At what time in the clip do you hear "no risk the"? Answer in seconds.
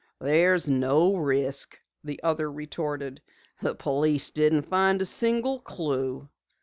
0.67-2.19